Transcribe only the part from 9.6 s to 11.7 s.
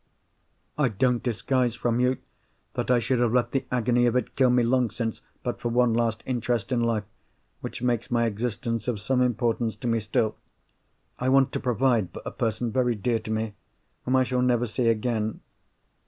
to me still. I want to